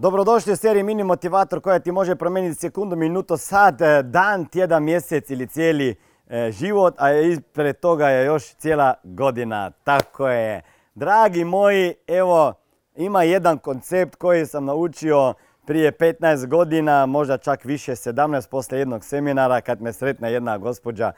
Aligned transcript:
Dobrodošli 0.00 0.52
u 0.52 0.56
seriji 0.56 0.82
Mini 0.82 1.04
Motivator 1.04 1.60
koja 1.60 1.78
ti 1.78 1.92
može 1.92 2.14
promijeniti 2.14 2.60
sekundu, 2.60 2.96
minuto, 2.96 3.36
sat, 3.36 3.80
e, 3.80 4.02
dan, 4.02 4.44
tjedan, 4.44 4.84
mjesec 4.84 5.30
ili 5.30 5.46
cijeli 5.46 5.94
e, 6.28 6.50
život, 6.50 6.94
a 6.98 7.12
ispred 7.12 7.80
toga 7.80 8.08
je 8.08 8.26
još 8.26 8.54
cijela 8.54 8.94
godina. 9.04 9.70
Tako 9.70 10.28
je. 10.28 10.62
Dragi 10.94 11.44
moji, 11.44 11.94
evo, 12.06 12.54
ima 12.96 13.22
jedan 13.22 13.58
koncept 13.58 14.16
koji 14.16 14.46
sam 14.46 14.64
naučio 14.64 15.34
prije 15.66 15.92
15 15.92 16.46
godina, 16.46 17.06
možda 17.06 17.38
čak 17.38 17.64
više, 17.64 17.92
17 17.92 18.50
poslije 18.50 18.78
jednog 18.78 19.04
seminara 19.04 19.60
kad 19.60 19.82
me 19.82 19.92
sretne 19.92 20.32
jedna 20.32 20.58
gospođa 20.58 21.12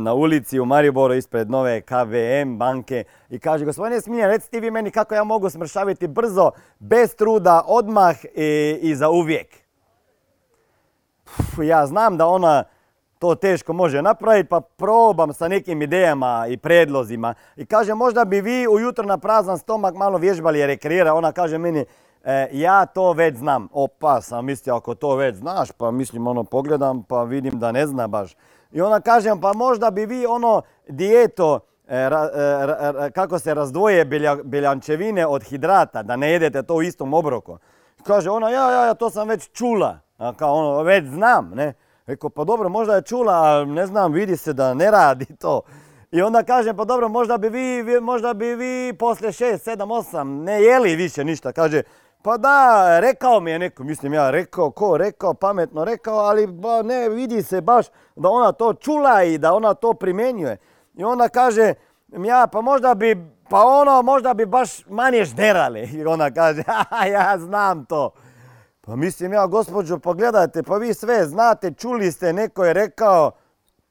na 0.00 0.14
ulici 0.14 0.60
u 0.60 0.64
Mariboru 0.64 1.14
ispred 1.14 1.50
nove 1.50 1.80
KVM 1.80 2.56
banke 2.58 3.04
i 3.30 3.38
kaže 3.38 3.64
gospodine 3.64 4.00
Smiljan 4.00 4.30
recite 4.30 4.60
vi 4.60 4.70
meni 4.70 4.90
kako 4.90 5.14
ja 5.14 5.24
mogu 5.24 5.50
smršaviti 5.50 6.08
brzo, 6.08 6.50
bez 6.78 7.14
truda, 7.14 7.62
odmah 7.66 8.16
i, 8.34 8.78
i 8.82 8.94
za 8.94 9.10
uvijek. 9.10 9.46
ja 11.62 11.86
znam 11.86 12.16
da 12.16 12.26
ona 12.26 12.64
to 13.18 13.34
teško 13.34 13.72
može 13.72 14.02
napraviti 14.02 14.48
pa 14.48 14.60
probam 14.60 15.32
sa 15.32 15.48
nekim 15.48 15.82
idejama 15.82 16.46
i 16.48 16.56
predlozima 16.56 17.34
i 17.56 17.66
kaže 17.66 17.94
možda 17.94 18.24
bi 18.24 18.40
vi 18.40 18.66
ujutro 18.68 19.04
na 19.04 19.18
prazan 19.18 19.58
stomak 19.58 19.94
malo 19.94 20.18
vježbali 20.18 20.60
i 20.60 20.66
rekreira. 20.66 21.14
Ona 21.14 21.32
kaže 21.32 21.58
meni 21.58 21.84
e, 22.24 22.48
ja 22.52 22.86
to 22.86 23.12
već 23.12 23.36
znam. 23.36 23.68
Opa, 23.72 24.20
sam 24.20 24.44
mislio 24.44 24.76
ako 24.76 24.94
to 24.94 25.16
već 25.16 25.36
znaš 25.36 25.72
pa 25.72 25.90
mislim 25.90 26.26
ono 26.26 26.44
pogledam 26.44 27.02
pa 27.02 27.22
vidim 27.24 27.58
da 27.58 27.72
ne 27.72 27.86
zna 27.86 28.08
baš. 28.08 28.36
I 28.72 28.80
ona 28.80 29.00
kaže, 29.00 29.30
pa 29.42 29.52
možda 29.52 29.90
bi 29.90 30.06
vi 30.06 30.26
ono 30.26 30.62
dijeto, 30.88 31.60
e, 31.88 31.96
e, 31.96 33.10
kako 33.10 33.38
se 33.38 33.54
razdvoje 33.54 34.04
beljančevine 34.44 35.26
od 35.26 35.42
hidrata, 35.42 36.02
da 36.02 36.16
ne 36.16 36.32
jedete 36.32 36.62
to 36.62 36.74
u 36.74 36.82
istom 36.82 37.14
obroku. 37.14 37.58
Kaže 38.02 38.30
ona, 38.30 38.50
ja, 38.50 38.70
ja, 38.70 38.86
ja, 38.86 38.94
to 38.94 39.10
sam 39.10 39.28
već 39.28 39.50
čula. 39.52 39.98
A 40.18 40.32
kao 40.34 40.54
ono, 40.54 40.82
već 40.82 41.04
znam, 41.04 41.52
ne. 41.54 41.74
Rekao, 42.06 42.30
pa 42.30 42.44
dobro, 42.44 42.68
možda 42.68 42.94
je 42.94 43.02
čula, 43.02 43.32
a 43.32 43.64
ne 43.64 43.86
znam, 43.86 44.12
vidi 44.12 44.36
se 44.36 44.52
da 44.52 44.74
ne 44.74 44.90
radi 44.90 45.36
to. 45.36 45.62
I 46.10 46.22
onda 46.22 46.42
kaže, 46.42 46.74
pa 46.74 46.84
dobro, 46.84 47.08
možda 47.08 47.38
bi 47.38 47.48
vi, 47.48 48.00
možda 48.00 48.34
bi 48.34 48.54
vi 48.54 48.92
poslije 48.98 49.32
šest, 49.32 49.64
sedam, 49.64 49.90
osam 49.90 50.42
ne 50.42 50.62
jeli 50.62 50.96
više 50.96 51.24
ništa. 51.24 51.52
Kaže, 51.52 51.82
pa 52.22 52.36
da, 52.36 53.00
rekao 53.00 53.40
mi 53.40 53.50
je 53.50 53.58
neko, 53.58 53.84
mislim 53.84 54.14
ja 54.14 54.30
rekao, 54.30 54.70
ko 54.70 54.96
rekao, 54.96 55.34
pametno 55.34 55.84
rekao, 55.84 56.18
ali 56.18 56.46
ba, 56.46 56.82
ne 56.82 57.08
vidi 57.08 57.42
se 57.42 57.60
baš 57.60 57.86
da 58.16 58.28
ona 58.28 58.52
to 58.52 58.74
čula 58.74 59.22
i 59.22 59.38
da 59.38 59.52
ona 59.54 59.74
to 59.74 59.94
primjenjuje. 59.94 60.56
I 60.94 61.04
onda 61.04 61.28
kaže, 61.28 61.74
ja 62.24 62.46
pa 62.52 62.60
možda 62.60 62.94
bi, 62.94 63.16
pa 63.48 63.64
ono 63.64 64.02
možda 64.02 64.34
bi 64.34 64.46
baš 64.46 64.86
manje 64.86 65.24
žderali. 65.24 65.80
I 65.80 66.04
ona 66.04 66.30
kaže, 66.30 66.62
ja 67.12 67.38
znam 67.38 67.84
to. 67.84 68.10
Pa 68.80 68.96
mislim 68.96 69.32
ja, 69.32 69.46
gospođo, 69.46 69.98
pogledajte, 69.98 70.62
pa 70.62 70.76
vi 70.76 70.94
sve 70.94 71.26
znate, 71.26 71.70
čuli 71.70 72.12
ste, 72.12 72.32
neko 72.32 72.64
je 72.64 72.72
rekao, 72.72 73.30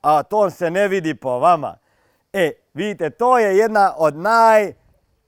a 0.02 0.24
to 0.24 0.50
se 0.50 0.72
ne 0.72 0.88
vidi 0.88 1.16
po 1.16 1.40
vama. 1.40 1.78
E, 2.34 2.52
vidite, 2.74 3.10
to 3.10 3.40
je 3.40 3.58
jedna 3.58 3.94
od 3.98 4.16
naj 4.16 4.74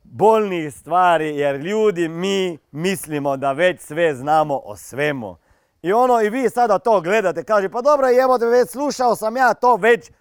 bolnih 0.03 0.73
stvari 0.73 1.37
jer 1.37 1.55
ljudi 1.55 2.07
mi 2.07 2.57
mislimo 2.71 3.37
da 3.37 3.51
već 3.51 3.81
sve 3.81 4.15
znamo 4.15 4.61
o 4.63 4.75
svemu. 4.75 5.35
I 5.81 5.93
ono 5.93 6.21
i 6.21 6.29
vi 6.29 6.49
sada 6.49 6.79
to 6.79 7.01
gledate, 7.01 7.43
kaže 7.43 7.69
pa 7.69 7.81
dobro 7.81 8.07
evo 8.23 8.37
te 8.37 8.45
već 8.45 8.69
slušao 8.69 9.15
sam 9.15 9.37
ja 9.37 9.53
to 9.53 9.75
već 9.75 10.11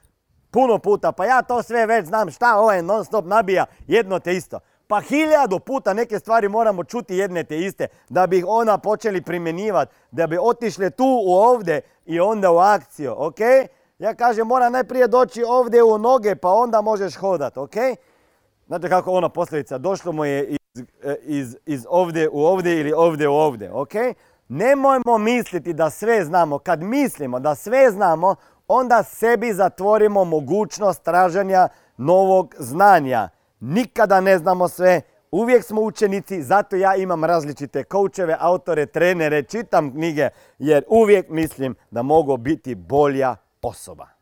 puno 0.50 0.78
puta, 0.78 1.12
pa 1.12 1.24
ja 1.24 1.42
to 1.42 1.62
sve 1.62 1.86
već 1.86 2.06
znam 2.06 2.30
šta 2.30 2.56
ovaj 2.56 2.82
non 2.82 3.04
stop 3.04 3.24
nabija 3.24 3.66
jedno 3.86 4.18
te 4.18 4.34
isto. 4.34 4.60
Pa 4.86 5.00
hiljadu 5.00 5.58
puta 5.58 5.94
neke 5.94 6.18
stvari 6.18 6.48
moramo 6.48 6.84
čuti 6.84 7.16
jedne 7.16 7.44
te 7.44 7.58
iste 7.58 7.86
da 8.08 8.26
bi 8.26 8.38
ih 8.38 8.44
ona 8.48 8.78
počeli 8.78 9.22
primjenjivati, 9.22 9.94
da 10.10 10.26
bi 10.26 10.38
otišle 10.40 10.90
tu 10.90 11.22
u 11.26 11.32
ovdje 11.34 11.80
i 12.06 12.20
onda 12.20 12.50
u 12.50 12.58
akciju, 12.58 13.14
ok? 13.16 13.38
Ja 13.98 14.14
kažem 14.14 14.46
mora 14.46 14.68
najprije 14.68 15.08
doći 15.08 15.44
ovdje 15.44 15.82
u 15.82 15.98
noge 15.98 16.34
pa 16.34 16.48
onda 16.48 16.80
možeš 16.80 17.16
hodat, 17.16 17.56
ok? 17.56 17.74
Znate 18.70 18.88
kako 18.88 19.12
ona 19.12 19.28
posljedica, 19.28 19.78
došlo 19.78 20.12
mu 20.12 20.24
je 20.24 20.44
iz, 20.44 20.84
e, 21.04 21.16
iz, 21.22 21.56
iz 21.66 21.86
ovdje 21.88 22.28
u 22.32 22.44
ovdje 22.44 22.80
ili 22.80 22.92
ovdje 22.92 23.28
u 23.28 23.34
ovdje, 23.34 23.72
ok? 23.72 23.92
Nemojmo 24.48 25.18
misliti 25.18 25.72
da 25.72 25.90
sve 25.90 26.24
znamo. 26.24 26.58
Kad 26.58 26.82
mislimo 26.82 27.40
da 27.40 27.54
sve 27.54 27.90
znamo, 27.90 28.34
onda 28.68 29.02
sebi 29.02 29.52
zatvorimo 29.52 30.24
mogućnost 30.24 31.02
traženja 31.02 31.68
novog 31.96 32.54
znanja. 32.58 33.28
Nikada 33.60 34.20
ne 34.20 34.38
znamo 34.38 34.68
sve, 34.68 35.00
uvijek 35.30 35.64
smo 35.64 35.80
učenici, 35.80 36.42
zato 36.42 36.76
ja 36.76 36.96
imam 36.96 37.24
različite 37.24 37.84
koučeve, 37.84 38.36
autore, 38.40 38.86
trenere, 38.86 39.42
čitam 39.42 39.90
knjige, 39.90 40.28
jer 40.58 40.84
uvijek 40.88 41.28
mislim 41.28 41.74
da 41.90 42.02
mogu 42.02 42.36
biti 42.36 42.74
bolja 42.74 43.36
osoba. 43.62 44.19